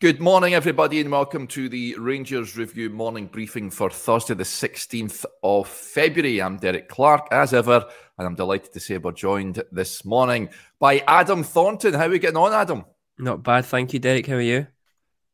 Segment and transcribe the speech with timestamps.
[0.00, 5.26] Good morning, everybody, and welcome to the Rangers Review morning briefing for Thursday, the 16th
[5.42, 6.40] of February.
[6.40, 11.04] I'm Derek Clark, as ever, and I'm delighted to say we're joined this morning by
[11.06, 11.92] Adam Thornton.
[11.92, 12.86] How are we getting on, Adam?
[13.18, 14.26] Not bad, thank you, Derek.
[14.26, 14.68] How are you?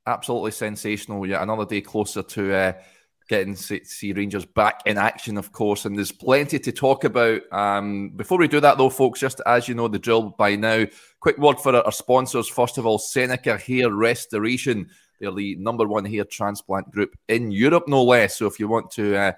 [0.05, 1.25] Absolutely sensational.
[1.25, 2.73] Yeah, another day closer to uh,
[3.29, 7.41] getting to see Rangers back in action, of course, and there's plenty to talk about.
[7.53, 10.87] Um, before we do that, though, folks, just as you know the drill by now,
[11.21, 12.49] quick word for our sponsors.
[12.49, 14.89] First of all, Seneca Hair Restoration.
[15.21, 18.37] They're the number one hair transplant group in Europe, no less.
[18.37, 19.33] So if you want to uh,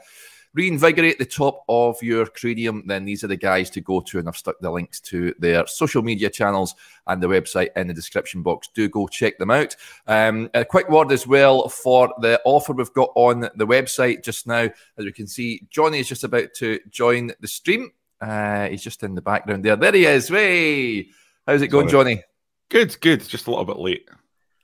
[0.54, 4.18] reinvigorate the top of your cranium, then these are the guys to go to.
[4.18, 6.74] And I've stuck the links to their social media channels
[7.06, 8.68] and the website in the description box.
[8.74, 9.76] Do go check them out.
[10.06, 14.46] Um, a quick word as well for the offer we've got on the website just
[14.46, 14.68] now.
[14.96, 17.92] As we can see, Johnny is just about to join the stream.
[18.20, 19.76] Uh, he's just in the background there.
[19.76, 20.28] There he is.
[20.28, 21.10] Hey,
[21.46, 22.22] how's it going, Johnny?
[22.68, 23.26] Good, good.
[23.26, 24.08] Just a little bit late.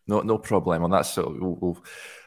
[0.07, 0.83] No, no problem.
[0.85, 1.85] On that, so we'll, we'll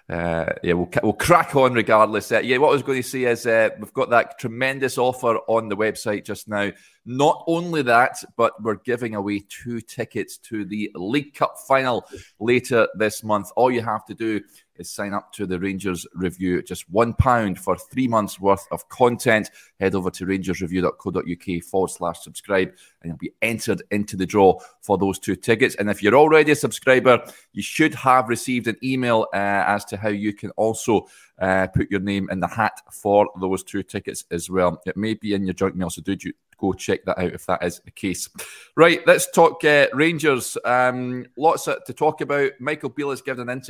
[0.09, 2.31] uh, yeah, we'll, we'll crack on regardless.
[2.31, 5.37] Uh, yeah, what I was going to say is uh, we've got that tremendous offer
[5.47, 6.71] on the website just now.
[7.05, 12.05] Not only that, but we're giving away two tickets to the League Cup final
[12.39, 13.49] later this month.
[13.57, 14.41] All you have to do
[14.79, 16.61] is sign up to the Rangers Review.
[16.61, 19.49] Just one pound for three months worth of content.
[19.79, 22.69] Head over to rangersreview.co.uk forward slash subscribe
[23.01, 25.75] and you'll be entered into the draw for those two tickets.
[25.75, 29.97] And if you're already a subscriber, you should have received an email uh, as to
[29.97, 31.07] how you can also
[31.39, 34.81] uh, put your name in the hat for those two tickets as well.
[34.85, 36.17] It may be in your junk mail, so do
[36.57, 38.29] go check that out if that is the case.
[38.75, 40.57] Right, let's talk uh, Rangers.
[40.65, 42.51] Um, lots to talk about.
[42.59, 43.61] Michael Beale has given an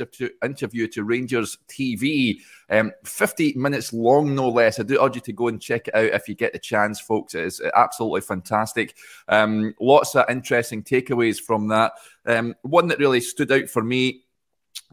[0.42, 4.80] interview, to Rangers TV, um, 50 minutes long, no less.
[4.80, 7.00] I do urge you to go and check it out if you get the chance,
[7.00, 7.34] folks.
[7.34, 8.96] It is absolutely fantastic.
[9.28, 11.92] Um, lots of interesting takeaways from that.
[12.26, 14.24] Um, one that really stood out for me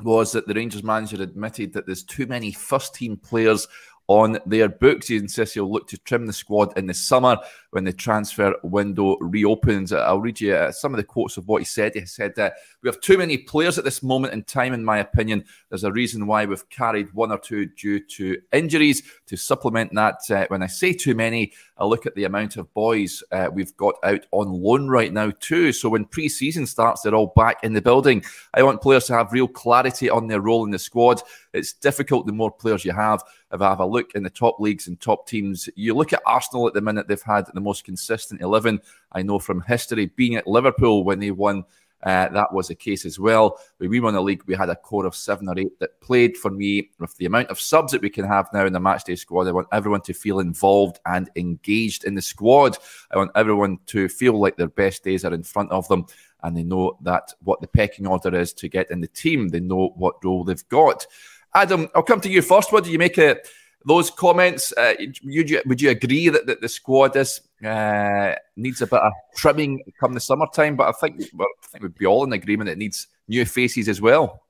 [0.03, 3.67] was that the Rangers manager admitted that there's too many first team players
[4.07, 5.07] on their books.
[5.07, 7.37] He insists he'll look to trim the squad in the summer
[7.71, 9.91] when the transfer window reopens.
[9.91, 11.95] I'll read you uh, some of the quotes of what he said.
[11.95, 12.51] He said, uh,
[12.81, 15.45] We have too many players at this moment in time, in my opinion.
[15.69, 19.03] There's a reason why we've carried one or two due to injuries.
[19.27, 22.73] To supplement that, uh, when I say too many, I look at the amount of
[22.73, 25.73] boys uh, we've got out on loan right now, too.
[25.73, 28.23] So when pre season starts, they're all back in the building.
[28.53, 31.21] I want players to have real clarity on their role in the squad.
[31.53, 33.21] It's difficult the more players you have.
[33.51, 36.21] If I have a look in the top leagues and top teams, you look at
[36.25, 38.79] Arsenal at the minute, they've had the most consistent 11.
[39.11, 41.65] I know from history, being at Liverpool when they won.
[42.05, 43.59] Uh, that was the case as well.
[43.77, 46.37] When we won the league, we had a core of seven or eight that played
[46.37, 46.91] for me.
[46.99, 49.51] With the amount of subs that we can have now in the matchday squad, I
[49.51, 52.77] want everyone to feel involved and engaged in the squad.
[53.11, 56.05] I want everyone to feel like their best days are in front of them
[56.43, 59.49] and they know that what the pecking order is to get in the team.
[59.49, 61.07] They know what role they've got.
[61.55, 62.71] Adam, I'll come to you first.
[62.71, 63.47] What do you make it?
[63.85, 68.81] Those comments, uh, would, you, would you agree that, that the squad is uh, needs
[68.81, 70.75] a bit of trimming come the summertime?
[70.75, 73.87] But I think well, I think we'd be all in agreement it needs new faces
[73.87, 74.41] as well.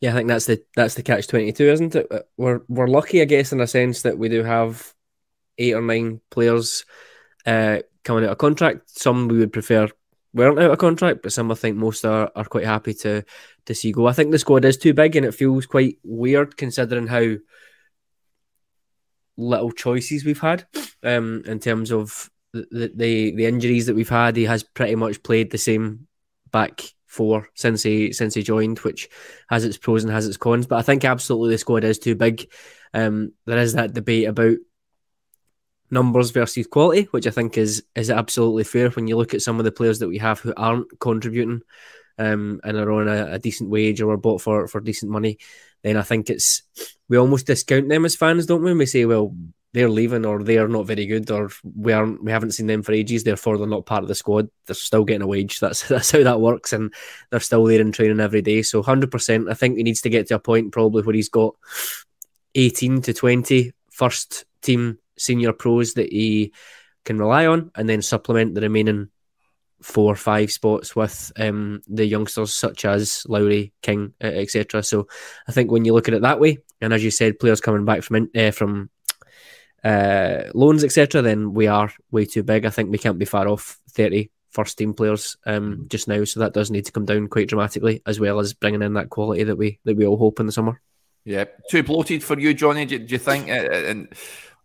[0.00, 2.28] Yeah, I think that's the that's the catch twenty two, isn't it?
[2.36, 4.92] We're we're lucky, I guess, in a sense that we do have
[5.58, 6.84] eight or nine players
[7.46, 8.90] uh, coming out of contract.
[8.90, 9.88] Some we would prefer
[10.34, 13.24] weren't out of contract, but some I think most are, are quite happy to
[13.64, 14.06] to see go.
[14.06, 17.36] I think the squad is too big, and it feels quite weird considering how
[19.36, 20.66] little choices we've had
[21.02, 24.36] um, in terms of the, the the injuries that we've had.
[24.36, 26.06] He has pretty much played the same
[26.50, 29.08] back four since he since he joined, which
[29.48, 30.66] has its pros and has its cons.
[30.66, 32.50] But I think absolutely the squad is too big.
[32.94, 34.58] Um, there is that debate about
[35.90, 39.58] numbers versus quality, which I think is is absolutely fair when you look at some
[39.58, 41.62] of the players that we have who aren't contributing
[42.18, 45.38] um, and are on a, a decent wage or are bought for for decent money
[45.82, 46.62] then I think it's
[47.08, 48.72] we almost discount them as fans, don't we?
[48.72, 49.34] We say, well,
[49.72, 52.92] they're leaving or they're not very good or we aren't we haven't seen them for
[52.92, 54.48] ages, therefore they're not part of the squad.
[54.66, 55.60] They're still getting a wage.
[55.60, 56.92] That's that's how that works, and
[57.30, 58.62] they're still there in training every day.
[58.62, 61.30] So hundred percent, I think he needs to get to a point probably where he's
[61.30, 61.54] got
[62.54, 66.52] eighteen to 20 first team senior pros that he
[67.04, 69.08] can rely on, and then supplement the remaining
[69.82, 74.82] four or five spots with um, the youngsters such as Lowry, King, etc.
[74.82, 75.08] So
[75.48, 77.84] I think when you look at it that way, and as you said, players coming
[77.84, 78.90] back from uh, from
[79.84, 82.64] uh, loans, etc., then we are way too big.
[82.64, 85.86] I think we can't be far off 30 first team players um, mm-hmm.
[85.88, 88.82] just now, so that does need to come down quite dramatically, as well as bringing
[88.82, 90.80] in that quality that we that we all hope in the summer.
[91.24, 92.84] Yeah, too bloated for you, Johnny.
[92.84, 93.48] Do, do you think?
[93.48, 94.08] Uh, and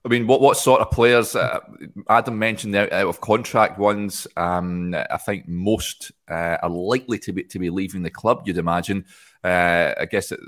[0.08, 1.36] I mean, what what sort of players?
[1.36, 1.60] Uh,
[2.08, 4.26] Adam mentioned out, out of contract ones.
[4.38, 8.44] Um, I think most uh, are likely to be to be leaving the club.
[8.46, 9.04] You'd imagine.
[9.44, 10.40] Uh, I guess it,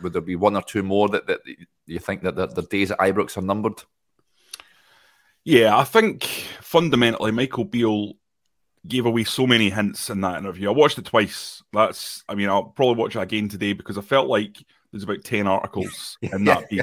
[0.00, 1.40] would there be one or two more that, that
[1.84, 3.82] you think that the days at Ibrox are numbered?
[5.44, 6.24] Yeah, I think
[6.62, 8.14] fundamentally Michael Beale
[8.88, 10.70] gave away so many hints in that interview.
[10.70, 11.62] I watched it twice.
[11.74, 14.56] That's, I mean, I'll probably watch it again today because I felt like
[14.90, 16.82] there's about ten articles in that piece.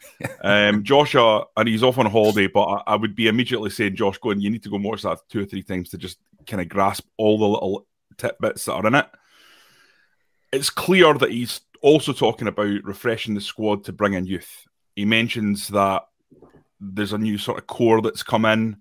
[0.42, 4.18] um, Joshua, and he's off on holiday, but I, I, would be immediately saying, Josh,
[4.18, 6.60] going, you need to go and watch that two or three times to just kind
[6.60, 7.86] of grasp all the little
[8.16, 9.06] tidbits that are in it.
[10.52, 14.64] It's clear that he's also talking about refreshing the squad to bring in youth.
[14.96, 16.08] He mentions that
[16.80, 18.78] there's a new sort of core that's come in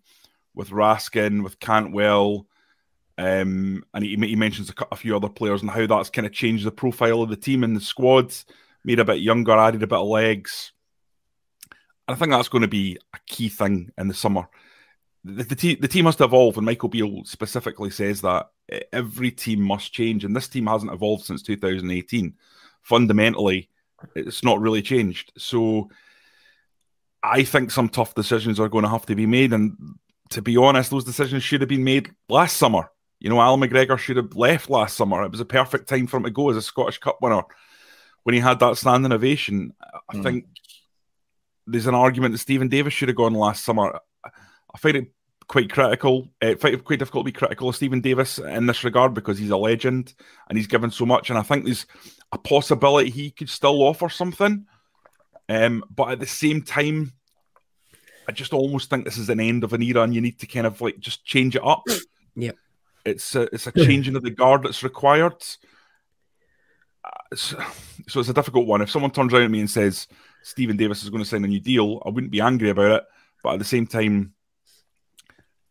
[0.55, 2.47] with Raskin, with Cantwell,
[3.17, 6.33] um, and he, he mentions a, a, few other players and how that's kind of
[6.33, 8.33] changed the profile of the team and the squad,
[8.83, 10.71] made a bit younger, added a bit of legs.
[12.07, 14.47] I think that's going to be a key thing in the summer.
[15.23, 18.49] The, the, te- the team must evolve, and Michael Beale specifically says that
[18.93, 22.33] every team must change, and this team hasn't evolved since 2018.
[22.81, 23.69] Fundamentally,
[24.15, 25.33] it's not really changed.
[25.37, 25.89] So
[27.21, 29.75] I think some tough decisions are going to have to be made, and
[30.29, 32.89] to be honest, those decisions should have been made last summer.
[33.19, 35.23] You know, Allan McGregor should have left last summer.
[35.23, 37.43] It was a perfect time for him to go as a Scottish Cup winner
[38.23, 39.73] when he had that standing ovation.
[40.09, 40.23] I mm.
[40.23, 40.45] think
[41.67, 43.99] there's an argument that Steven Davis should have gone last summer.
[44.25, 45.11] I find it
[45.47, 49.13] quite critical, uh, quite, quite difficult to be critical of Steven Davis in this regard
[49.13, 50.13] because he's a legend
[50.49, 51.29] and he's given so much.
[51.29, 51.85] And I think there's
[52.31, 54.65] a possibility he could still offer something.
[55.49, 57.13] Um, but at the same time,
[58.27, 60.47] I just almost think this is an end of an era and you need to
[60.47, 61.83] kind of like just change it up.
[62.39, 62.51] Yeah.
[63.03, 65.43] It's a, it's a changing of the guard that's required.
[67.03, 67.59] Uh, so,
[68.07, 68.83] so it's a difficult one.
[68.83, 70.07] If someone turns around at me and says,
[70.47, 73.03] Steven Davis is going to sign a new deal, I wouldn't be angry about it.
[73.43, 74.33] But at the same time,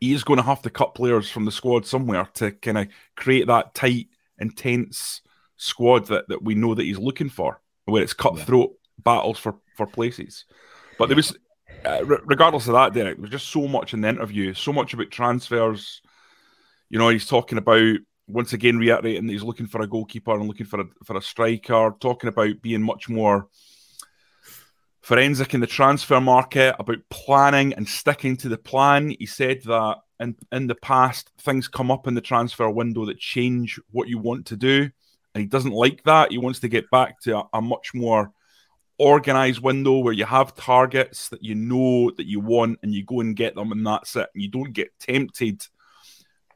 [0.00, 2.88] he is going to have to cut players from the squad somewhere to kind of
[3.16, 4.08] create that tight,
[4.38, 5.22] intense
[5.56, 9.02] squad that, that we know that he's looking for, where it's cutthroat yeah.
[9.02, 10.44] battles for, for places.
[10.98, 11.34] But there was,
[11.86, 14.92] uh, regardless of that, Derek, there was just so much in the interview, so much
[14.92, 16.02] about transfers.
[16.90, 17.96] You know, he's talking about
[18.28, 21.22] once again reiterating that he's looking for a goalkeeper and looking for a for a
[21.22, 23.48] striker, talking about being much more
[25.06, 29.14] forensic in the transfer market, about planning and sticking to the plan.
[29.20, 33.20] He said that in, in the past, things come up in the transfer window that
[33.20, 34.90] change what you want to do.
[35.32, 36.32] And he doesn't like that.
[36.32, 38.32] He wants to get back to a, a much more
[38.98, 43.20] organized window where you have targets that you know that you want and you go
[43.20, 44.28] and get them and that's it.
[44.34, 45.64] And you don't get tempted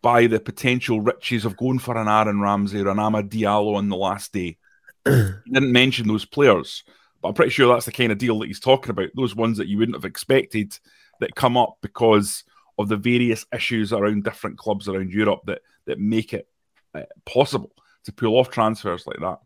[0.02, 3.88] by the potential riches of going for an Aaron Ramsey or an Amad Diallo on
[3.88, 4.58] the last day.
[5.04, 5.12] he
[5.52, 6.82] didn't mention those players.
[7.20, 9.10] But I'm pretty sure that's the kind of deal that he's talking about.
[9.14, 10.78] Those ones that you wouldn't have expected
[11.20, 12.44] that come up because
[12.78, 16.48] of the various issues around different clubs around Europe that that make it
[16.94, 17.72] uh, possible
[18.04, 19.38] to pull off transfers like that.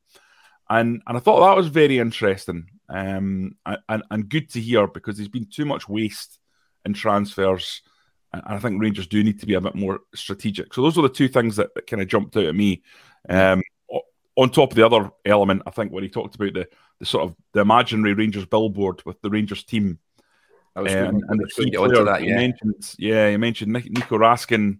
[0.70, 3.56] And and I thought that was very interesting um,
[3.88, 6.38] and and good to hear because there's been too much waste
[6.84, 7.82] in transfers.
[8.32, 10.74] And I think Rangers do need to be a bit more strategic.
[10.74, 12.82] So those are the two things that, that kind of jumped out at me.
[13.28, 13.62] Um,
[14.36, 17.24] on top of the other element, I think when he talked about the the sort
[17.24, 19.98] of the imaginary Rangers billboard with the Rangers team.
[20.76, 22.20] Um, and the key that, yeah.
[22.20, 24.78] He mentioned, yeah, he mentioned Nico Raskin,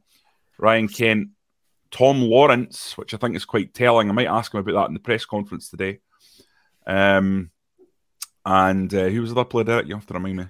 [0.59, 1.29] Ryan Kent,
[1.91, 4.09] Tom Lawrence, which I think is quite telling.
[4.09, 6.00] I might ask him about that in the press conference today.
[6.87, 7.50] Um,
[8.45, 9.87] and uh, who was the other player, Derek?
[9.87, 10.47] You have to remind me.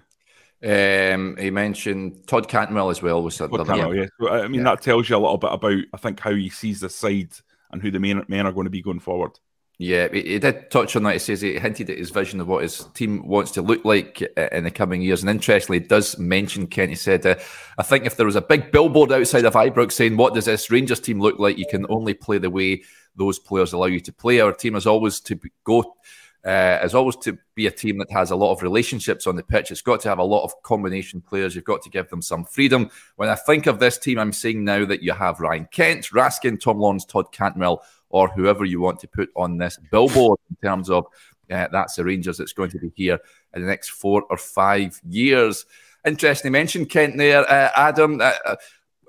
[0.66, 3.22] Um, he mentioned Todd Cantwell as well.
[3.22, 4.06] Was Todd Cantwell, yeah.
[4.18, 4.70] So, I mean, yeah.
[4.70, 7.32] that tells you a little bit about, I think, how he sees the side
[7.74, 9.32] and who the men, men are going to be going forward.
[9.76, 11.14] Yeah, he did touch on that.
[11.14, 14.22] He says he hinted at his vision of what his team wants to look like
[14.36, 15.22] uh, in the coming years.
[15.22, 17.34] And interestingly, he does mention, Kent, he said, uh,
[17.76, 20.70] I think if there was a big billboard outside of Ibrox saying, What does this
[20.70, 21.58] Rangers team look like?
[21.58, 22.84] You can only play the way
[23.16, 24.38] those players allow you to play.
[24.38, 25.96] Our team is always to go.
[26.44, 29.42] Uh, is always to be a team that has a lot of relationships on the
[29.42, 29.70] pitch.
[29.70, 31.54] It's got to have a lot of combination players.
[31.54, 32.90] You've got to give them some freedom.
[33.16, 36.60] When I think of this team, I'm seeing now that you have Ryan Kent, Raskin,
[36.60, 40.90] Tom Lawrence, Todd Cantwell, or whoever you want to put on this billboard in terms
[40.90, 41.06] of
[41.50, 43.18] uh, that's the Rangers that's going to be here
[43.54, 45.66] in the next four or five years.
[46.06, 48.20] Interesting, mentioned Kent there, uh, Adam.
[48.20, 48.56] Uh, uh,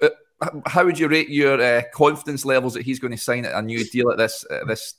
[0.02, 0.10] uh
[0.66, 3.84] how would you rate your uh, confidence levels that he's going to sign a new
[3.86, 4.96] deal at this this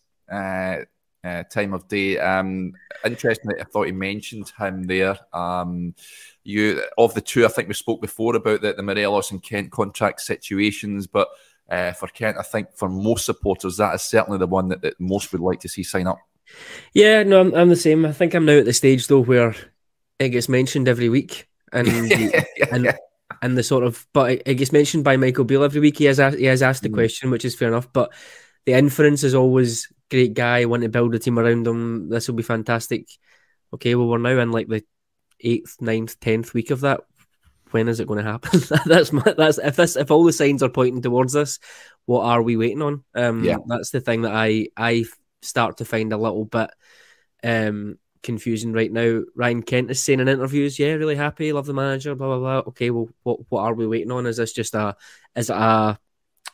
[1.45, 2.19] time of day?
[2.19, 2.73] Um,
[3.05, 5.17] interesting, I thought he mentioned him there.
[5.33, 5.95] Um,
[6.45, 9.71] you of the two, I think we spoke before about the, the Morelos and Kent
[9.71, 11.29] contract situations, but
[11.69, 12.37] uh, for Kent.
[12.39, 15.61] I think for most supporters, that is certainly the one that, that most would like
[15.61, 16.19] to see sign up.
[16.95, 18.07] Yeah, no, I'm, I'm the same.
[18.07, 19.55] I think I'm now at the stage though where
[20.19, 21.49] it gets mentioned every week.
[21.73, 21.89] and
[22.71, 22.95] and
[23.43, 25.99] and the sort of but it gets mentioned by Michael Beale every week.
[25.99, 26.95] He has asked, he has asked the mm.
[26.95, 27.93] question, which is fair enough.
[27.93, 28.13] But
[28.65, 30.65] the inference is always great guy.
[30.65, 32.09] Want to build a team around him.
[32.09, 33.09] This will be fantastic.
[33.75, 34.85] Okay, well we're now in like the
[35.41, 37.01] eighth, ninth, tenth week of that.
[37.73, 38.61] When is it going to happen?
[38.87, 41.59] that's my, that's if this if all the signs are pointing towards this,
[42.07, 43.05] what are we waiting on?
[43.15, 45.05] Um, yeah, that's the thing that I I
[45.43, 46.71] start to find a little bit
[47.43, 49.23] um confusing right now.
[49.35, 52.69] Ryan Kent is saying in interviews, "Yeah, really happy, love the manager." Blah blah blah.
[52.69, 54.27] Okay, well, what what are we waiting on?
[54.27, 54.97] Is this just a
[55.35, 55.99] is it a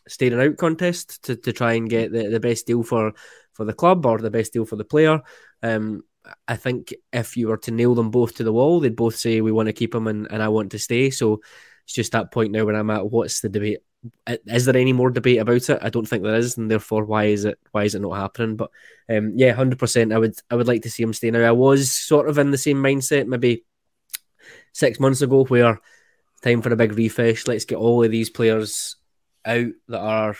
[0.09, 3.12] staying out contest to, to try and get the, the best deal for
[3.52, 5.21] for the club or the best deal for the player?
[5.62, 6.04] Um,
[6.47, 9.40] I think if you were to nail them both to the wall, they'd both say
[9.40, 11.11] we want to keep him and, and I want to stay.
[11.11, 11.40] So
[11.85, 13.11] it's just that point now where I'm at.
[13.11, 13.80] What's the debate?
[14.26, 15.78] Is there any more debate about it?
[15.80, 18.56] I don't think there is, and therefore, why is it why is it not happening?
[18.56, 18.71] But
[19.09, 20.12] um, yeah, hundred percent.
[20.12, 21.30] I would I would like to see him stay.
[21.30, 23.64] Now I was sort of in the same mindset maybe
[24.73, 25.80] six months ago, where
[26.42, 27.47] time for a big refresh.
[27.47, 28.97] Let's get all of these players
[29.44, 30.37] out that are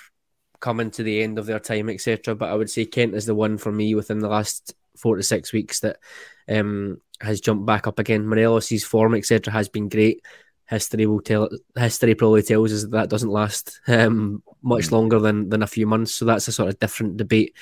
[0.61, 2.35] coming to the end of their time, etc.
[2.35, 5.23] But I would say Kent is the one for me within the last four to
[5.23, 5.99] six weeks that
[6.49, 8.26] um, has jumped back up again.
[8.26, 10.23] Morelos' form, etc., has been great
[10.73, 14.92] history will tell history probably tells us that, that doesn't last um, much mm.
[14.92, 17.54] longer than than a few months so that's a sort of different debate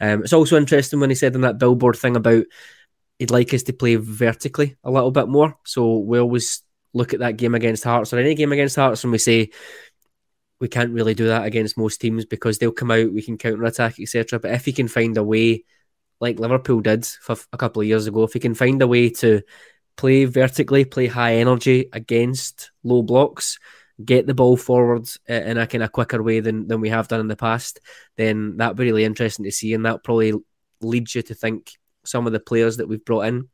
[0.00, 2.44] um, it's also interesting when he said in that billboard thing about
[3.18, 6.62] he'd like us to play vertically a little bit more so we always
[6.94, 9.50] look at that game against Hearts or any game against Hearts and we say
[10.60, 13.64] we can't really do that against most teams because they'll come out we can counter
[13.64, 15.64] attack etc but if he can find a way
[16.20, 19.08] like Liverpool did for a couple of years ago if he can find a way
[19.08, 19.42] to
[19.98, 23.58] play vertically, play high energy against low blocks,
[24.02, 27.08] get the ball forward uh, in a kind of quicker way than, than we have
[27.08, 27.80] done in the past,
[28.16, 29.74] then that'd be really interesting to see.
[29.74, 30.32] And that probably
[30.80, 31.72] leads you to think
[32.04, 33.48] some of the players that we've brought in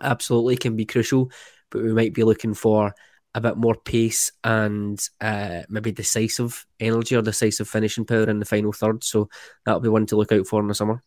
[0.00, 1.30] absolutely can be crucial,
[1.70, 2.94] but we might be looking for
[3.36, 8.44] a bit more pace and uh, maybe decisive energy or decisive finishing power in the
[8.44, 9.04] final third.
[9.04, 9.28] So
[9.64, 11.02] that'll be one to look out for in the summer.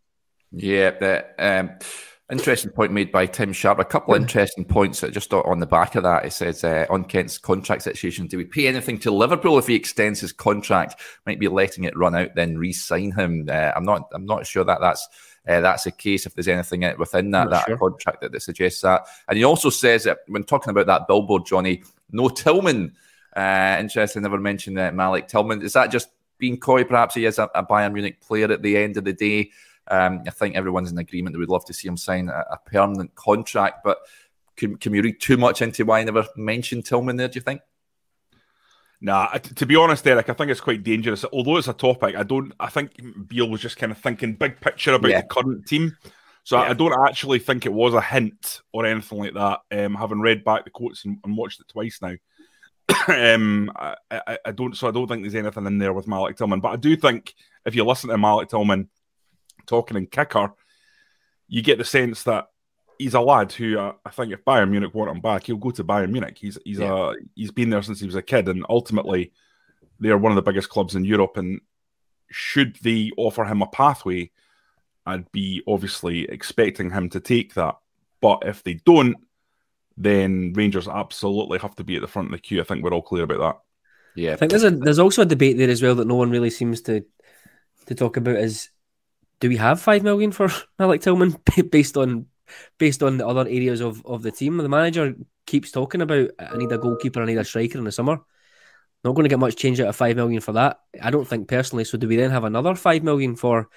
[0.52, 1.36] Yeah, that.
[1.38, 1.72] Um
[2.32, 3.80] Interesting point made by Tim Sharp.
[3.80, 6.26] A couple of interesting points just on the back of that.
[6.26, 9.74] It says uh, on Kent's contract situation, do we pay anything to Liverpool if he
[9.74, 11.02] extends his contract?
[11.26, 13.48] Might be letting it run out, then re-sign him.
[13.50, 14.10] Uh, I'm not.
[14.14, 15.08] I'm not sure that that's
[15.48, 16.28] uh, that's the case.
[16.28, 17.80] If there's anything within that that sure.
[17.80, 21.48] contract that, that, suggests that, and he also says that when talking about that billboard,
[21.48, 21.82] Johnny,
[22.12, 22.96] no Tillman.
[23.36, 24.22] Uh, interesting.
[24.22, 25.62] Never mentioned that Malik Tillman.
[25.62, 26.84] Is that just being coy?
[26.84, 29.52] Perhaps he is a, a Bayern Munich player at the end of the day.
[29.88, 32.58] Um, I think everyone's in agreement that we'd love to see him sign a, a
[32.66, 34.00] permanent contract, but
[34.56, 37.42] can, can we read too much into why I never mentioned Tillman there, do you
[37.42, 37.62] think?
[39.02, 41.24] Nah, to be honest, Eric, I think it's quite dangerous.
[41.32, 42.54] Although it's a topic, I don't.
[42.60, 42.92] I think
[43.28, 45.22] Beale was just kind of thinking big picture about yeah.
[45.22, 45.98] the current team.
[46.44, 46.70] So yeah.
[46.70, 49.60] I don't actually think it was a hint or anything like that.
[49.72, 52.16] Um, having read back the quotes and, and watched it twice now,
[53.08, 54.76] um, I, I, I, don't.
[54.76, 56.60] So I don't think there's anything in there with Malik Tillman.
[56.60, 58.90] But I do think if you listen to Malik Tillman
[59.68, 60.54] talking in kicker,
[61.48, 62.48] you get the sense that
[62.98, 65.72] he's a lad who uh, I think if Bayern Munich want him back, he'll go
[65.72, 66.38] to Bayern Munich.
[66.40, 67.12] He's he's yeah.
[67.12, 69.32] a he's been there since he was a kid, and ultimately
[70.00, 71.38] they are one of the biggest clubs in Europe.
[71.38, 71.62] And
[72.30, 74.32] should they offer him a pathway,
[75.06, 77.76] I'd be obviously expecting him to take that.
[78.22, 79.16] But if they don't,
[79.98, 82.62] then Rangers absolutely have to be at the front of the queue.
[82.62, 83.60] I think we're all clear about that.
[84.16, 86.32] Yeah, I think there's a there's also a debate there as well that no one
[86.32, 87.06] really seems to
[87.86, 88.70] to talk about is
[89.40, 91.38] do we have five million for Malik Tillman
[91.72, 92.26] based on
[92.78, 94.58] based on the other areas of, of the team?
[94.58, 95.16] The manager
[95.46, 98.20] keeps talking about I need a goalkeeper, I need a striker in the summer.
[99.04, 100.80] Not going to get much change out of five million for that.
[101.02, 101.86] I don't think personally.
[101.86, 103.70] So do we then have another five million for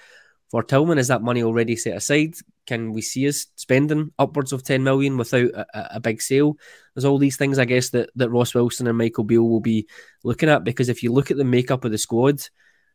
[0.53, 0.99] for Tillman?
[0.99, 2.35] Is that money already set aside?
[2.67, 6.57] Can we see us spending upwards of ten million without a, a big sale?
[6.93, 9.87] There's all these things I guess that, that Ross Wilson and Michael Beale will be
[10.23, 12.39] looking at because if you look at the makeup of the squad,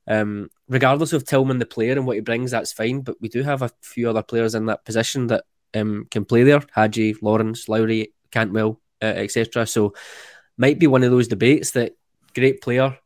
[0.06, 3.00] um, regardless of Tillman, the player, and what he brings, that's fine.
[3.00, 5.42] But we do have a few other players in that position that
[5.74, 9.66] um, can play there Hagi, Lawrence, Lowry, Cantwell, uh, etc.
[9.66, 9.94] So,
[10.56, 11.96] might be one of those debates that
[12.36, 12.96] great player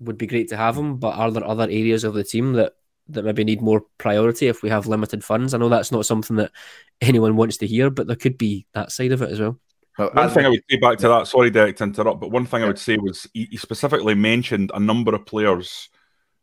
[0.00, 2.72] would be great to have him, but are there other areas of the team that
[3.12, 5.54] that maybe need more priority if we have limited funds?
[5.54, 6.52] I know that's not something that
[7.00, 9.58] anyone wants to hear, but there could be that side of it as well.
[9.96, 12.62] One thing I would say back to that, sorry, Derek, to interrupt, but one thing
[12.62, 15.90] I would say was he, he specifically mentioned a number of players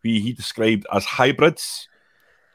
[0.04, 1.88] who he described as hybrids.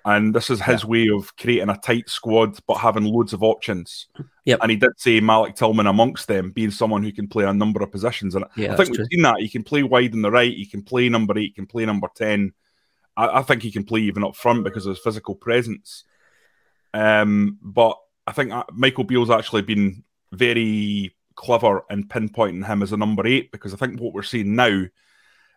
[0.06, 0.88] And this is his yeah.
[0.88, 4.06] way of creating a tight squad but having loads of options.
[4.44, 4.58] Yep.
[4.60, 7.82] And he did say Malik Tillman amongst them being someone who can play a number
[7.82, 8.34] of positions.
[8.34, 9.06] And yeah, I think we've true.
[9.10, 9.40] seen that.
[9.40, 11.86] He can play wide in the right, he can play number eight, he can play
[11.86, 12.52] number 10.
[13.16, 16.04] I, I think he can play even up front because of his physical presence.
[16.92, 22.92] Um, but I think uh, Michael Beale's actually been very clever in pinpointing him as
[22.92, 24.84] a number eight because I think what we're seeing now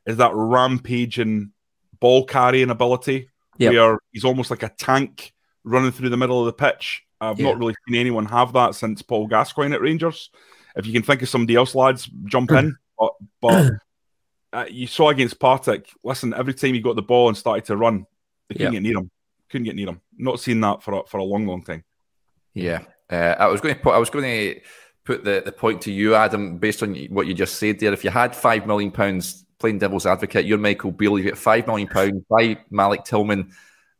[0.05, 1.51] is that rampaging
[1.99, 3.73] ball carrying ability yep.
[3.73, 5.33] where he's almost like a tank
[5.63, 7.03] running through the middle of the pitch.
[7.19, 10.29] I've not really seen anyone have that since Paul Gascoigne at Rangers.
[10.75, 12.77] If you can think of somebody else, lads, jump in.
[12.99, 13.71] but, but
[14.57, 15.89] uh, you saw against Partick.
[16.03, 18.07] Listen, every time he got the ball and started to run,
[18.49, 18.81] they couldn't yep.
[18.81, 19.11] get near him.
[19.49, 20.01] Couldn't get near him.
[20.17, 21.83] Not seen that for a, for a long, long time.
[22.55, 22.79] Yeah,
[23.11, 23.93] uh, I was going to put.
[23.93, 24.59] I was going to
[25.03, 27.93] put the, the point to you, Adam, based on what you just said there.
[27.93, 31.19] If you had five million pounds playing devil's advocate, you're Michael Beale.
[31.19, 33.51] You get five million pounds by Malik Tillman.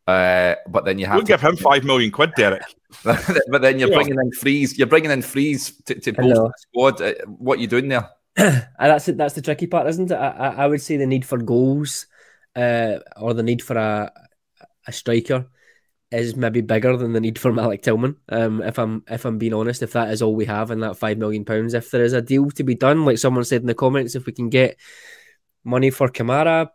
[0.08, 2.64] Uh, but then you have we'll to give him five million quid, Derek.
[3.04, 3.96] but then you're yeah.
[3.96, 4.76] bringing in frees.
[4.78, 7.02] You're bringing in frees to, to boost the squad.
[7.02, 8.10] Uh, what are you doing there?
[8.80, 9.06] that's.
[9.06, 10.16] That's the tricky part, isn't it?
[10.16, 12.06] I, I would say the need for goals,
[12.56, 14.12] uh, or the need for a
[14.86, 15.48] a striker,
[16.12, 18.16] is maybe bigger than the need for Malik Tillman.
[18.30, 20.98] Um, if I'm if I'm being honest, if that is all we have in that
[20.98, 23.68] five million pounds, if there is a deal to be done, like someone said in
[23.68, 24.78] the comments, if we can get
[25.64, 26.70] money for Kamara,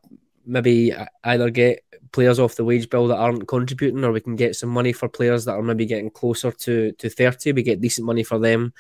[0.45, 0.93] maybe
[1.23, 4.69] either get players off the wage bill that aren't contributing, or we can get some
[4.69, 7.53] money for players that are maybe getting closer to to thirty.
[7.53, 8.73] We get decent money for them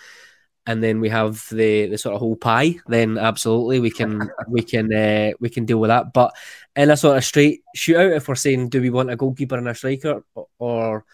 [0.66, 4.62] and then we have the the sort of whole pie, then absolutely we can we
[4.62, 6.12] can uh, we can deal with that.
[6.12, 6.35] But
[6.76, 9.69] in a sort of straight shootout, if we're saying do we want a goalkeeper and
[9.69, 10.25] a striker,
[10.59, 11.04] or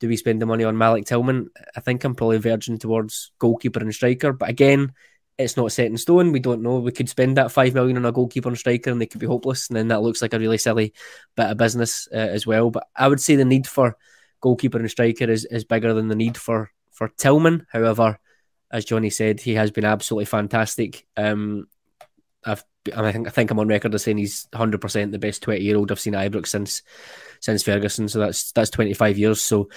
[0.00, 1.48] do we spend the money on Malik Tillman?
[1.74, 4.32] I think I'm probably verging towards goalkeeper and striker.
[4.32, 4.92] But again,
[5.38, 6.30] it's not set in stone.
[6.30, 6.78] We don't know.
[6.78, 9.26] We could spend that five million on a goalkeeper and striker, and they could be
[9.26, 10.92] hopeless, and then that looks like a really silly
[11.34, 12.70] bit of business uh, as well.
[12.70, 13.96] But I would say the need for
[14.40, 17.66] goalkeeper and striker is, is bigger than the need for for Tillman.
[17.72, 18.18] However
[18.70, 21.06] as Johnny said, he has been absolutely fantastic.
[21.16, 21.68] Um,
[22.44, 25.42] I've, I think I think I'm on record as saying he's 100 percent the best
[25.42, 26.82] 20 year old I've seen at Ibrox since
[27.40, 28.08] since Ferguson.
[28.08, 29.42] So that's that's 25 years.
[29.42, 29.68] So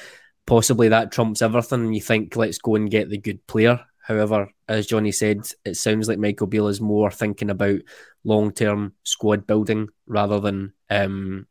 [0.45, 1.93] possibly that trumps everything.
[1.93, 3.81] You think let's go and get the good player.
[4.03, 7.81] However, as Johnny said, it sounds like Michael Beale is more thinking about
[8.23, 11.47] long term squad building rather than um,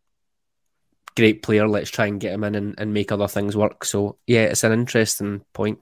[1.16, 1.68] great player.
[1.68, 3.84] Let's try and get him in and, and make other things work.
[3.84, 5.78] So yeah, it's an interesting point.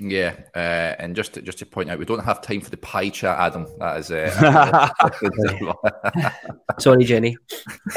[0.00, 2.76] Yeah, uh, and just to, just to point out, we don't have time for the
[2.76, 3.66] pie chat, Adam.
[3.80, 4.88] That is uh,
[6.78, 7.36] sorry, Jenny.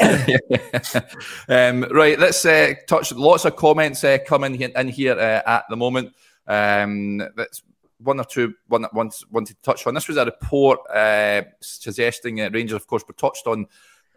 [1.48, 3.12] um, right, let's uh, touch.
[3.12, 6.12] Lots of comments uh, coming in here uh, at the moment.
[6.48, 7.62] Um, that's
[7.98, 9.94] one or two one that wanted to touch on.
[9.94, 13.66] This was a report uh, suggesting uh, Rangers, of course, were touched on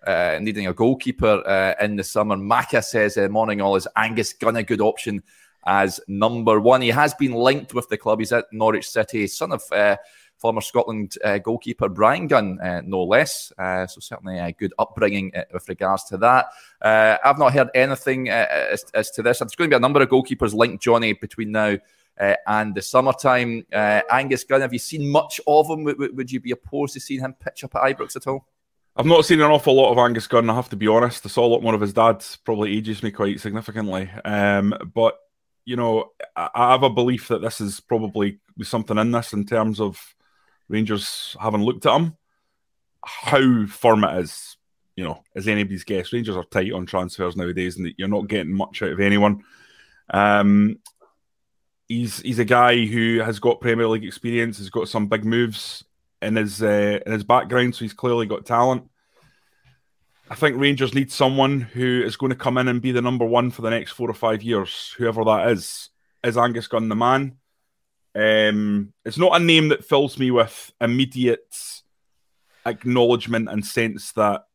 [0.07, 2.35] uh, needing a goalkeeper uh, in the summer.
[2.35, 5.21] Maka says, uh, "Morning all is Angus Gunn a good option?"
[5.65, 6.81] As number one.
[6.81, 8.19] He has been linked with the club.
[8.19, 9.97] He's at Norwich City, son of uh,
[10.37, 13.51] former Scotland uh, goalkeeper Brian Gunn, uh, no less.
[13.57, 16.47] Uh, so certainly a good upbringing uh, with regards to that.
[16.81, 19.39] Uh, I've not heard anything as, as, to this.
[19.39, 21.77] There's going to be a number of goalkeepers linked, Johnny, between now.
[22.17, 24.61] and the summertime, Angus Gunn.
[24.61, 25.83] Have you seen much of him?
[25.83, 28.47] Would you be opposed to seeing him pitch up at Ibrox at all?
[28.97, 30.49] I've not seen an awful lot of Angus Gunn.
[30.49, 31.25] I have to be honest.
[31.25, 32.23] I saw a lot more of his dad.
[32.45, 34.09] Probably ages me quite significantly.
[34.23, 35.19] Um, but
[35.65, 39.79] you know, I have a belief that this is probably something in this in terms
[39.79, 40.15] of
[40.69, 42.17] Rangers having looked at him.
[43.03, 44.57] How firm it is,
[44.95, 46.13] you know, is anybody's guess.
[46.13, 49.43] Rangers are tight on transfers nowadays, and you're not getting much out of anyone.
[50.11, 50.79] Um,
[51.87, 55.83] he's he's a guy who has got Premier League experience, has got some big moves
[56.21, 58.89] in his uh, in his background, so he's clearly got talent.
[60.29, 63.25] I think Rangers need someone who is going to come in and be the number
[63.25, 65.89] one for the next four or five years, whoever that is.
[66.23, 67.37] Is Angus Gunn the man?
[68.15, 71.55] Um, it's not a name that fills me with immediate
[72.65, 74.45] acknowledgement and sense that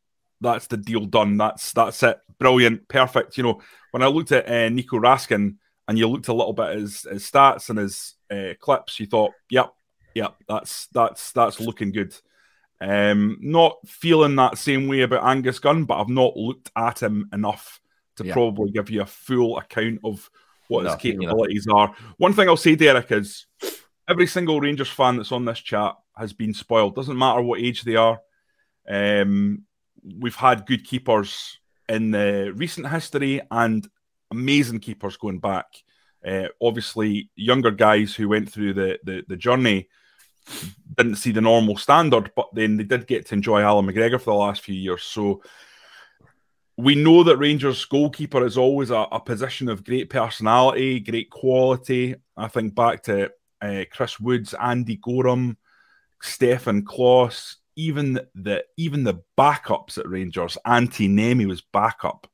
[0.41, 1.37] that's the deal done.
[1.37, 2.19] That's that's it.
[2.39, 3.37] Brilliant, perfect.
[3.37, 5.55] You know, when I looked at uh, Nico Raskin
[5.87, 9.05] and you looked a little bit at his, his stats and his uh, clips, you
[9.05, 9.71] thought, "Yep,
[10.15, 12.13] yep, that's that's that's looking good."
[12.81, 17.29] Um, not feeling that same way about Angus Gunn, but I've not looked at him
[17.31, 17.79] enough
[18.15, 18.33] to yeah.
[18.33, 20.27] probably give you a full account of
[20.67, 21.79] what no, his capabilities you know.
[21.79, 21.95] are.
[22.17, 23.45] One thing I'll say, Derek, is
[24.09, 26.95] every single Rangers fan that's on this chat has been spoiled.
[26.95, 28.19] Doesn't matter what age they are.
[28.89, 29.63] Um,
[30.17, 33.87] we've had good keepers in the recent history and
[34.31, 35.67] amazing keepers going back.
[36.25, 39.87] Uh, obviously, younger guys who went through the, the, the journey
[41.03, 44.31] didn't see the normal standard, but then they did get to enjoy Allan McGregor for
[44.31, 45.03] the last few years.
[45.03, 45.41] So
[46.77, 52.15] we know that Rangers goalkeeper is always a, a position of great personality, great quality.
[52.35, 55.57] I think back to uh, Chris Woods, Andy Goram,
[56.21, 62.27] Stefan Klos, even the even the backups at Rangers, Antti Niemi was backup,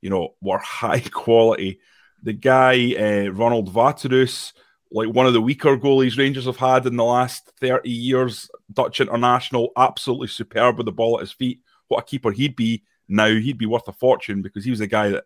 [0.00, 1.80] you know, were high quality.
[2.22, 4.52] The guy uh, Ronald Waterreus
[4.92, 8.50] like one of the weaker goalies Rangers have had in the last 30 years.
[8.72, 11.60] Dutch international, absolutely superb with the ball at his feet.
[11.88, 13.28] What a keeper he'd be now.
[13.28, 15.24] He'd be worth a fortune because he was a guy that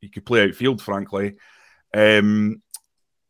[0.00, 1.36] he could play outfield, frankly.
[1.94, 2.62] Um,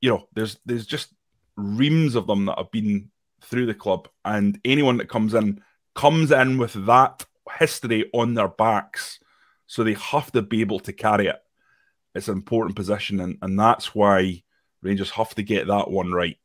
[0.00, 1.12] you know, there's there's just
[1.56, 3.10] reams of them that have been
[3.42, 5.62] through the club, and anyone that comes in
[5.94, 7.24] comes in with that
[7.58, 9.20] history on their backs,
[9.66, 11.40] so they have to be able to carry it.
[12.14, 14.42] It's an important position, and, and that's why
[14.82, 16.36] Rangers have to get that one right.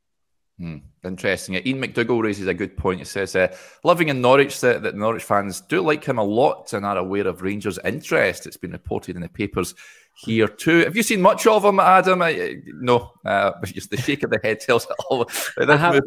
[0.60, 0.78] Hmm.
[1.04, 1.56] Interesting.
[1.56, 3.00] Ian McDougall raises a good point.
[3.00, 6.73] He says, uh, living in Norwich, that, that Norwich fans do like him a lot
[6.73, 8.47] and are aware of Rangers' interest.
[8.47, 9.76] It's been reported in the papers
[10.15, 10.80] here too.
[10.80, 12.23] Have you seen much of him, Adam?
[12.23, 15.30] I, no, uh, just the shake of the head tells it all.
[15.60, 16.02] I, have,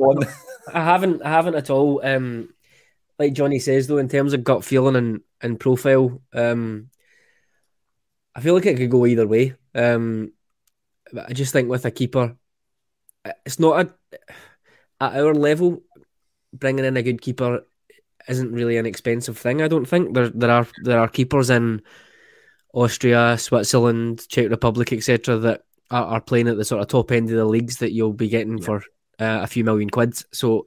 [0.75, 2.05] I haven't, I haven't at all.
[2.05, 2.53] Um,
[3.21, 6.91] like Johnny says, though, in terms of gut feeling and, and profile, um,
[8.35, 9.55] I feel like it could go either way.
[9.75, 10.33] Um,
[11.17, 12.37] I just think with a keeper,
[13.45, 14.19] it's not a
[15.01, 15.83] at our level.
[16.53, 17.65] Bringing in a good keeper
[18.29, 19.63] isn't really an expensive thing.
[19.63, 21.83] I don't think there there are there are keepers in
[22.73, 25.37] Austria, Switzerland, Czech Republic, etc.
[25.39, 28.13] that are, are, playing at the sort of top end of the leagues that you'll
[28.13, 28.65] be getting yeah.
[28.65, 28.77] for
[29.19, 30.25] uh, a few million quids.
[30.33, 30.67] So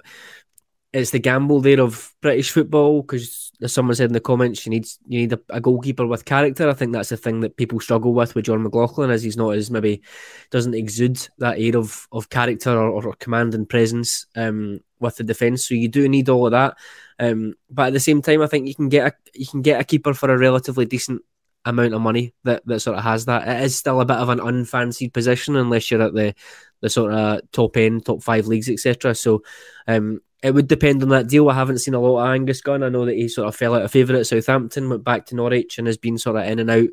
[0.93, 4.69] it's the gamble there of British football because as someone said in the comments, you
[4.69, 6.69] need you need a, a, goalkeeper with character.
[6.69, 9.55] I think that's the thing that people struggle with with John McLaughlin, as he's not
[9.55, 10.03] as maybe
[10.51, 15.23] doesn't exude that air of of character or, or command and presence um, with the
[15.23, 15.67] defence.
[15.67, 16.77] So you do need all of that.
[17.19, 19.81] Um, but at the same time, I think you can get a you can get
[19.81, 21.23] a keeper for a relatively decent
[21.65, 23.47] amount of money that, that sort of has that.
[23.47, 26.35] It is still a bit of an unfancied position unless you're at the
[26.81, 29.15] the sort of top end, top five leagues, etc.
[29.15, 29.41] So
[29.87, 31.49] um, it would depend on that deal.
[31.49, 32.83] I haven't seen a lot of Angus Gunn.
[32.83, 35.35] I know that he sort of fell out of favour at Southampton, went back to
[35.35, 36.89] Norwich, and has been sort of in and out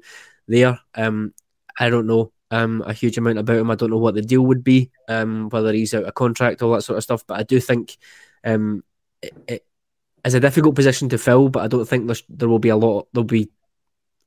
[0.47, 0.79] there.
[0.95, 1.35] Um,
[1.77, 3.71] I don't know um, a huge amount about him.
[3.71, 6.73] I don't know what the deal would be, um, whether he's out of contract, all
[6.75, 7.27] that sort of stuff.
[7.27, 7.99] But I do think
[8.45, 8.85] um,
[9.21, 9.67] it, it
[10.25, 11.49] is a difficult position to fill.
[11.49, 13.09] But I don't think there will be a lot.
[13.13, 13.51] There'll be.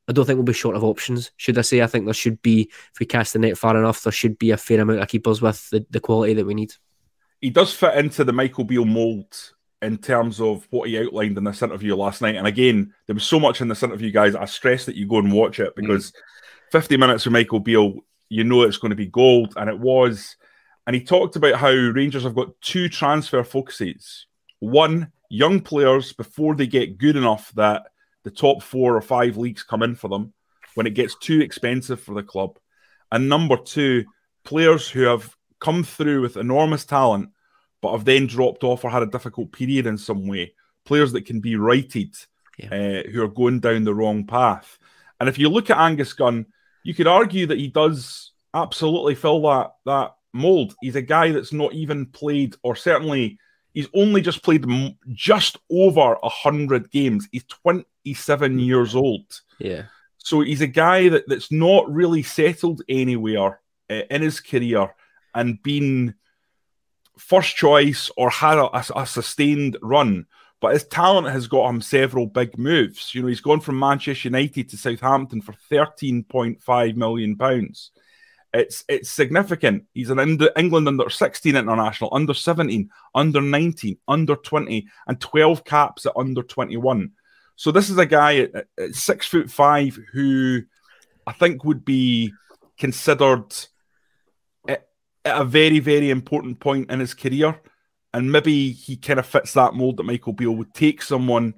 [0.05, 1.31] I don't think we'll be short of options.
[1.38, 1.81] Should I say?
[1.81, 4.51] I think there should be, if we cast the net far enough, there should be
[4.51, 6.73] a fair amount of keepers with the, the quality that we need
[7.43, 9.51] he does fit into the Michael Beale mold
[9.82, 12.38] in terms of what he outlined in this interview last night.
[12.38, 14.34] And again, there was so much in this interview, guys.
[14.34, 16.15] I stress that you go and watch it because mm.
[16.71, 17.95] 50 minutes with Michael Beale,
[18.29, 20.38] you know it's going to be gold, and it was.
[20.88, 24.25] And he talked about how Rangers have got two transfer focuses.
[24.60, 27.88] One, young players before they get good enough that
[28.23, 30.34] the top four or five leagues come in for them
[30.75, 32.58] when it gets too expensive for the club.
[33.12, 34.06] And number two,
[34.45, 37.30] players who have come through with enormous talent,
[37.82, 40.54] but have then dropped off or had a difficult period in some way.
[40.86, 42.13] Players that can be righted,
[42.58, 42.67] yeah.
[42.67, 44.78] uh, who are going down the wrong path.
[45.19, 46.45] And if you look at Angus Gunn,
[46.84, 50.76] you could argue that he does absolutely fill that that mold.
[50.82, 53.39] He's a guy that's not even played, or certainly
[53.73, 54.65] he's only just played
[55.13, 57.28] just over a hundred games.
[57.32, 59.41] He's twenty seven years old.
[59.60, 59.84] Yeah.
[60.17, 64.93] So he's a guy that, that's not really settled anywhere uh, in his career
[65.36, 66.15] and been
[67.17, 70.26] first choice or had a, a, sustained run.
[70.60, 73.13] But his talent has got him several big moves.
[73.13, 77.91] You know, he's gone from Manchester United to Southampton for thirteen point five million pounds.
[78.54, 79.86] It's it's significant.
[79.93, 80.19] He's an
[80.56, 86.43] England under sixteen international, under seventeen, under nineteen, under twenty, and twelve caps at under
[86.43, 87.12] twenty one.
[87.56, 90.62] So this is a guy at, at six foot five who
[91.28, 92.34] I think would be
[92.78, 93.54] considered
[95.25, 97.59] at a very, very important point in his career.
[98.13, 101.55] And maybe he kind of fits that mold that Michael Beale would take someone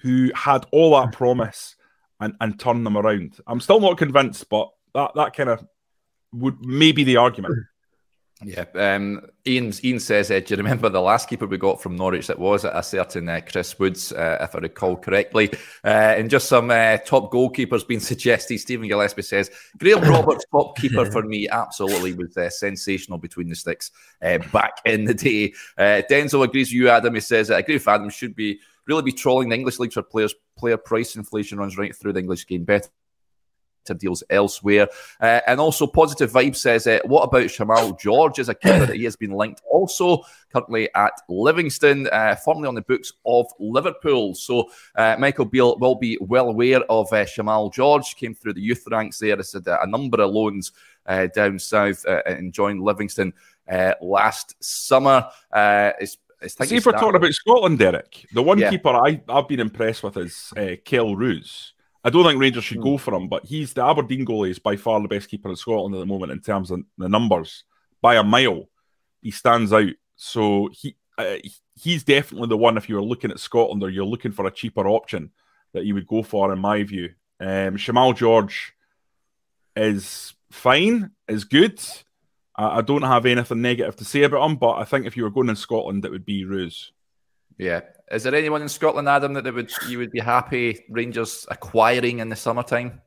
[0.00, 1.76] who had all that promise
[2.20, 3.38] and, and turn them around.
[3.46, 5.64] I'm still not convinced, but that, that kind of
[6.32, 7.54] would maybe the argument.
[8.42, 11.94] Yeah, um, Ian, Ian says, uh, do you remember the last keeper we got from
[11.94, 15.50] Norwich that was a certain uh, Chris Woods, uh, if I recall correctly?
[15.84, 18.58] Uh, and just some uh, top goalkeepers being suggested.
[18.58, 23.54] Stephen Gillespie says, Graham Roberts, top keeper for me, absolutely was uh, sensational between the
[23.54, 23.92] sticks
[24.52, 25.54] back in the day.
[25.78, 27.14] Denzel agrees with you, Adam.
[27.14, 30.02] He says, I agree with Adam, should be really be trolling the English leagues for
[30.02, 30.34] players.
[30.58, 32.64] Player price inflation runs right through the English game.
[32.64, 32.88] Better
[33.92, 34.88] deals elsewhere.
[35.20, 38.96] Uh, and also, Positive Vibe says, uh, what about Shamal George as a keeper that
[38.96, 44.34] he has been linked also currently at Livingston, uh, formerly on the books of Liverpool.
[44.34, 48.62] So, uh, Michael Beale will be well aware of uh, Shamal George, came through the
[48.62, 50.72] youth ranks there, has had a number of loans
[51.06, 53.34] uh, down south and joined Livingston
[54.00, 55.28] last summer.
[56.00, 56.16] it's
[56.46, 58.70] See, if we're talking about Scotland, Derek, the one yeah.
[58.70, 61.73] keeper I, I've been impressed with is uh, Kelle Roos.
[62.04, 62.96] I don't think Rangers should go hmm.
[62.96, 65.94] for him, but he's the Aberdeen goalie is by far the best keeper in Scotland
[65.94, 67.64] at the moment in terms of the numbers
[68.02, 68.68] by a mile.
[69.22, 69.92] he stands out.
[70.16, 71.36] So he uh,
[71.74, 72.76] he's definitely the one.
[72.76, 75.30] If you were looking at Scotland or you're looking for a cheaper option,
[75.72, 77.10] that you would go for, in my view.
[77.40, 78.74] Um, Shamal George
[79.76, 81.80] is fine, is good.
[82.56, 85.24] I, I don't have anything negative to say about him, but I think if you
[85.24, 86.92] were going in Scotland, it would be Roos.
[87.58, 87.80] Yeah.
[88.14, 92.28] Is there anyone in Scotland, Adam, that would you would be happy Rangers acquiring in
[92.28, 93.00] the summertime?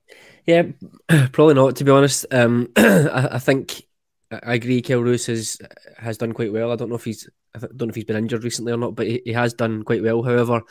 [0.46, 0.64] Yeah,
[1.32, 1.78] probably not.
[1.78, 3.84] To be honest, um, I, I, think
[4.32, 4.82] I agree.
[4.82, 5.60] Kyle Roos has
[5.98, 6.72] has done quite well.
[6.72, 8.96] I don't know if he's I don't know if he's been injured recently or not,
[8.96, 10.24] but he, he has done quite well.
[10.24, 10.62] However,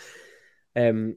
[0.76, 1.16] um,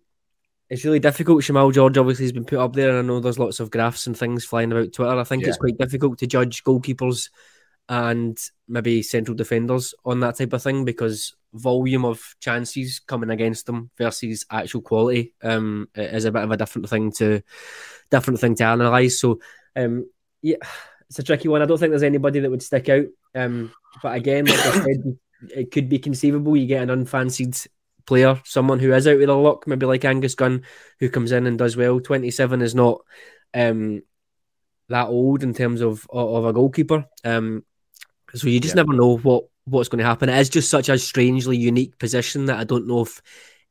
[0.69, 1.43] it's really difficult.
[1.43, 4.08] Shamal George obviously has been put up there, and I know there's lots of graphs
[4.08, 5.19] and things flying about Twitter.
[5.19, 5.49] I think yeah.
[5.49, 7.29] it's quite difficult to judge goalkeepers
[7.89, 13.65] and maybe central defenders on that type of thing because volume of chances coming against
[13.65, 17.41] them versus actual quality um, is a bit of a different thing to
[18.12, 19.19] different thing to analyze.
[19.19, 19.39] So
[19.75, 20.09] um,
[20.41, 20.57] yeah,
[21.09, 21.62] it's a tricky one.
[21.62, 23.05] I don't think there's anybody that would stick out.
[23.35, 25.17] Um, but again, like I said,
[25.55, 27.57] it could be conceivable you get an unfancied
[28.05, 30.63] player, someone who is out with a luck, maybe like Angus Gunn,
[30.99, 31.99] who comes in and does well.
[31.99, 33.01] 27 is not
[33.53, 34.01] um,
[34.89, 37.05] that old in terms of of a goalkeeper.
[37.23, 37.63] Um,
[38.33, 38.81] so you just yeah.
[38.83, 40.29] never know what what's going to happen.
[40.29, 43.21] It is just such a strangely unique position that I don't know if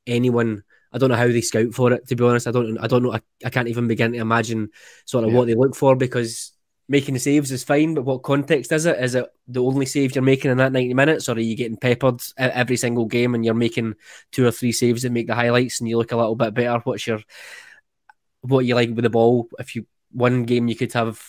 [0.06, 0.64] anyone.
[0.92, 2.08] I don't know how they scout for it.
[2.08, 2.78] To be honest, I don't.
[2.78, 3.12] I don't know.
[3.12, 4.70] I, I can't even begin to imagine
[5.04, 5.36] sort of yeah.
[5.36, 6.52] what they look for because
[6.88, 8.98] making saves is fine, but what context is it?
[8.98, 11.76] Is it the only save you're making in that 90 minutes, or are you getting
[11.76, 13.94] peppered every single game and you're making
[14.32, 16.80] two or three saves that make the highlights and you look a little bit better?
[16.84, 17.20] What's your
[18.40, 19.48] what you like with the ball?
[19.58, 21.22] If you one game you could have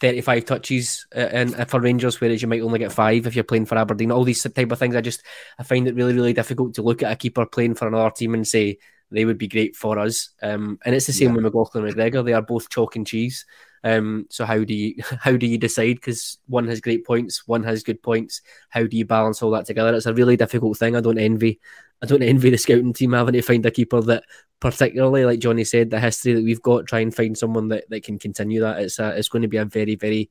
[0.00, 3.44] 35 touches and uh, uh, for Rangers, whereas you might only get five if you're
[3.44, 4.10] playing for Aberdeen.
[4.10, 5.22] All these type of things, I just
[5.58, 8.34] I find it really really difficult to look at a keeper playing for another team
[8.34, 8.78] and say
[9.10, 10.30] they would be great for us.
[10.42, 11.36] Um, and it's the same yeah.
[11.36, 13.46] with McLaughlin and McGregor; they are both chalk and cheese.
[13.84, 15.96] Um, so how do you how do you decide?
[15.96, 18.40] Because one has great points, one has good points.
[18.70, 19.94] How do you balance all that together?
[19.94, 20.96] It's a really difficult thing.
[20.96, 21.60] I don't envy.
[22.04, 24.24] I don't envy the scouting team having to find a keeper that,
[24.60, 26.86] particularly like Johnny said, the history that we've got.
[26.86, 28.80] Try and find someone that, that can continue that.
[28.80, 30.30] It's a, it's going to be a very very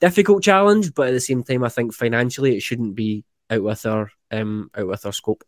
[0.00, 3.84] difficult challenge, but at the same time, I think financially it shouldn't be out with
[3.84, 5.44] our um out with our scope.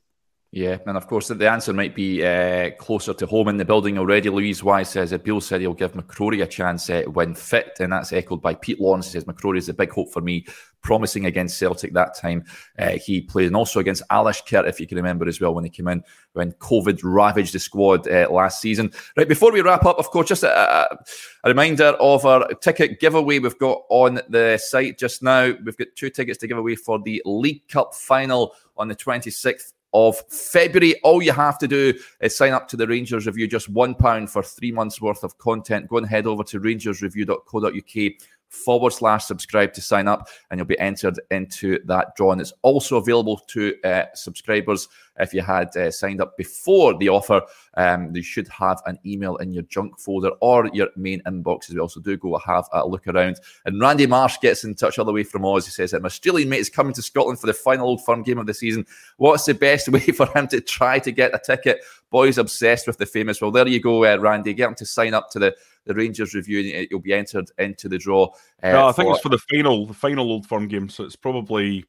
[0.55, 3.97] Yeah, and of course the answer might be uh, closer to home in the building
[3.97, 4.29] already.
[4.29, 8.13] Louise Wise says Bill said he'll give McCrorie a chance uh, when fit, and that's
[8.13, 9.07] echoed by Pete Lawrence.
[9.07, 10.45] He says McCrorie is a big hope for me,
[10.83, 12.45] promising against Celtic that time.
[12.79, 15.71] Uh, he played and also against Alashkert, if you can remember as well, when he
[15.71, 18.93] came in when COVID ravaged the squad uh, last season.
[19.17, 20.99] Right, before we wrap up, of course, just a,
[21.45, 25.55] a reminder of our ticket giveaway we've got on the site just now.
[25.65, 29.73] We've got two tickets to give away for the League Cup final on the 26th
[29.95, 31.01] of February.
[31.03, 34.43] All you have to do is sign up to the Rangers Review, just £1 for
[34.43, 35.89] three months worth of content.
[35.89, 38.13] Go and head over to rangersreview.co.uk
[38.53, 42.33] forward slash subscribe to sign up and you'll be entered into that draw.
[42.33, 44.89] And it's also available to uh, subscribers
[45.19, 47.43] if you had uh, signed up before the offer.
[47.75, 51.77] Um, you should have an email in your junk folder or your main inbox as
[51.77, 51.89] well.
[51.89, 53.41] So do go have a look around.
[53.65, 55.67] And Randy Marsh gets in touch all the way from Oz.
[55.67, 58.23] He says that my Australian mate is coming to Scotland for the final Old Firm
[58.23, 58.87] game of the season.
[59.17, 61.81] What's the best way for him to try to get a ticket?
[62.11, 63.41] Boy's obsessed with the famous.
[63.41, 64.53] Well, there you go, uh, Randy.
[64.53, 67.89] Get him to sign up to the the Rangers review, and you'll be entered into
[67.89, 68.29] the draw.
[68.63, 70.89] Uh, no, I think for, it's for the final, the final Old Firm game.
[70.89, 71.85] So it's probably.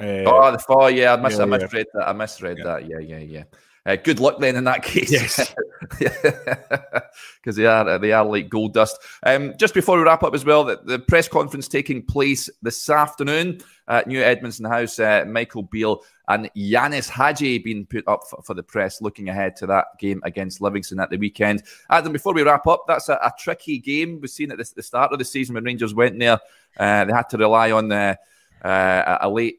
[0.00, 0.90] Uh, oh, the fall.
[0.90, 2.00] Yeah, I, mis- yeah, I misread yeah.
[2.00, 2.08] that.
[2.08, 2.64] I misread yeah.
[2.64, 2.88] that.
[2.88, 3.44] Yeah, yeah, yeah.
[3.84, 5.10] Uh, good luck then in that case.
[5.10, 5.54] Yes.
[7.42, 8.98] Because they are they are like gold dust.
[9.24, 12.88] Um, just before we wrap up as well, the, the press conference taking place this
[12.88, 14.98] afternoon at New Edmiston House.
[14.98, 19.56] Uh, Michael Beale and Ianis Hagi being put up for, for, the press, looking ahead
[19.56, 21.64] to that game against Livingston at the weekend.
[21.90, 24.20] Adam, before we wrap up, that's a, a tricky game.
[24.20, 26.38] We've seen at the, the, start of the season when Rangers went there,
[26.78, 28.18] uh, they had to rely on the,
[28.62, 29.58] uh, a late.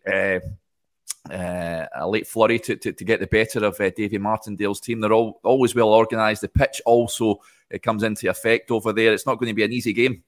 [1.29, 4.81] Uh, uh, a late flurry to, to, to, get the better of uh, Davy Martindale's
[4.81, 4.99] team.
[4.99, 6.41] They're all always well organised.
[6.41, 9.13] The pitch also it comes into effect over there.
[9.13, 10.23] It's not going to be an easy game.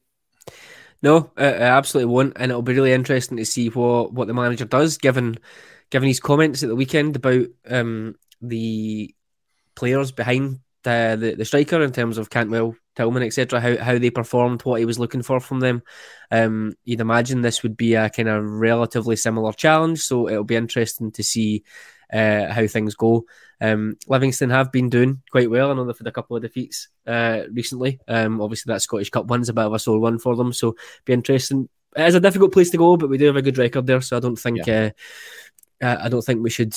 [1.01, 4.65] No, it absolutely won't, and it'll be really interesting to see what what the manager
[4.65, 5.37] does, given
[5.89, 9.13] given his comments at the weekend about um, the
[9.75, 13.59] players behind the, the, the striker in terms of Cantwell, Tillman, etc.
[13.59, 15.83] How how they performed, what he was looking for from them.
[16.31, 20.55] Um, you'd imagine this would be a kind of relatively similar challenge, so it'll be
[20.55, 21.63] interesting to see
[22.11, 23.25] uh, how things go.
[23.61, 25.71] Um, Livingston have been doing quite well.
[25.71, 27.99] I know they've had a couple of defeats uh, recently.
[28.07, 30.75] Um, obviously, that Scottish Cup one's a bit of a sore one for them, so
[31.05, 31.69] be interesting.
[31.95, 34.01] It is a difficult place to go, but we do have a good record there,
[34.01, 34.91] so I don't think yeah.
[35.81, 36.75] uh, I don't think we should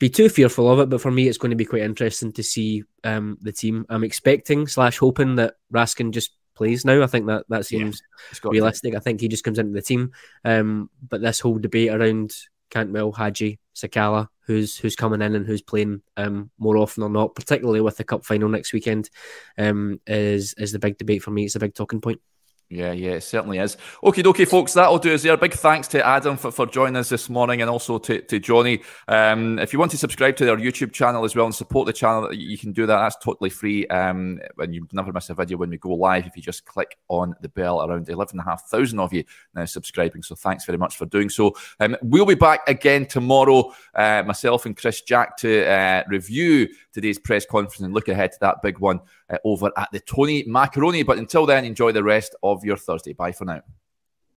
[0.00, 2.42] be too fearful of it, but for me, it's going to be quite interesting to
[2.42, 3.86] see um, the team.
[3.90, 7.02] I'm expecting slash hoping that Raskin just plays now.
[7.02, 8.02] I think that that seems
[8.42, 8.96] yeah, realistic.
[8.96, 10.12] I think he just comes into the team.
[10.42, 12.34] Um, but this whole debate around
[12.70, 17.34] Cantwell, Hagi, Sakala, who's who's coming in and who's playing um, more often or not,
[17.34, 19.10] particularly with the cup final next weekend,
[19.58, 21.44] um, is is the big debate for me.
[21.44, 22.22] It's a big talking point.
[22.72, 23.76] Yeah, yeah, it certainly is.
[24.04, 25.36] Okay, okay, folks, that'll do us there.
[25.36, 28.82] Big thanks to Adam for, for joining us this morning and also to, to Johnny.
[29.08, 31.92] Um, if you want to subscribe to our YouTube channel as well and support the
[31.92, 32.96] channel, you can do that.
[32.96, 33.88] That's totally free.
[33.88, 36.96] Um, and you never miss a video when we go live if you just click
[37.08, 37.82] on the bell.
[37.82, 40.22] Around 11,500 of you now subscribing.
[40.22, 41.56] So thanks very much for doing so.
[41.80, 47.18] Um, we'll be back again tomorrow, uh, myself and Chris Jack, to uh, review today's
[47.18, 51.02] press conference and look ahead to that big one uh, over at the Tony Macaroni.
[51.02, 53.12] But until then, enjoy the rest of your Thursday.
[53.12, 53.62] Bye for now.